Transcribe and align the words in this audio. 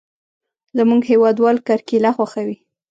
زموږ 0.77 1.01
هېوادوال 1.11 1.57
کرکېله 1.67 2.11
خوښوي. 2.15 2.55